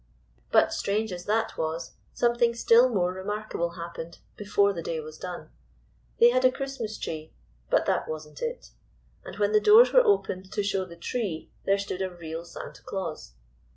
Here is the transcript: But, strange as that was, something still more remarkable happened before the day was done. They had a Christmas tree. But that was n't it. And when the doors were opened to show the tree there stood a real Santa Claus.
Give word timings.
But, 0.51 0.73
strange 0.73 1.11
as 1.13 1.25
that 1.25 1.59
was, 1.59 1.91
something 2.11 2.55
still 2.55 2.89
more 2.89 3.13
remarkable 3.13 3.73
happened 3.73 4.17
before 4.35 4.73
the 4.73 4.81
day 4.81 4.99
was 4.99 5.19
done. 5.19 5.51
They 6.19 6.31
had 6.31 6.43
a 6.43 6.51
Christmas 6.51 6.97
tree. 6.97 7.33
But 7.69 7.85
that 7.85 8.07
was 8.09 8.27
n't 8.27 8.41
it. 8.41 8.71
And 9.23 9.37
when 9.37 9.51
the 9.51 9.61
doors 9.61 9.93
were 9.93 10.01
opened 10.03 10.51
to 10.53 10.63
show 10.63 10.85
the 10.85 10.95
tree 10.95 11.51
there 11.65 11.77
stood 11.77 12.01
a 12.01 12.09
real 12.09 12.45
Santa 12.45 12.81
Claus. 12.81 13.33